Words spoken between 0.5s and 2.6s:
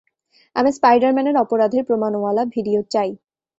আমি স্পাইডারম্যানের অপরাধের প্রমাণওয়ালা